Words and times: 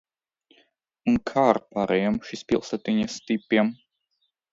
Un 1.11 1.19
kā 1.31 1.43
ar 1.49 1.59
pārējiem 1.75 2.17
šīs 2.31 2.41
pilsētiņas 2.53 3.19
tipiem? 3.29 3.71